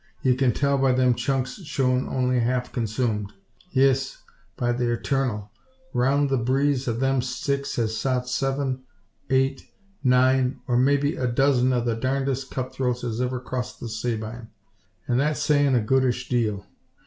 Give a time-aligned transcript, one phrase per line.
[0.23, 3.33] Ye kin tell by them chunks showin' only half consoomed.
[3.69, 4.17] Yis,
[4.57, 5.49] by the Eturnal!
[5.93, 8.81] Roun' the bleeze o' them sticks has sot seven,
[9.29, 9.67] eight,
[10.03, 13.87] nine, or may be a dozen, o' the darndest cut throats as ever crossed the
[13.87, 14.47] Sabine;
[15.07, 16.65] an' that's sayin' a goodish deal.